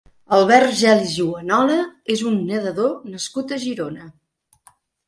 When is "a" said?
3.59-3.63